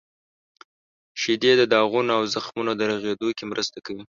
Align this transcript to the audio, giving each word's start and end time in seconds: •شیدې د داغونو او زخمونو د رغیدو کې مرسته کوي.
•شیدې 1.21 1.51
د 1.57 1.63
داغونو 1.73 2.11
او 2.17 2.23
زخمونو 2.33 2.71
د 2.75 2.81
رغیدو 2.91 3.27
کې 3.37 3.43
مرسته 3.51 3.77
کوي. 3.85 4.03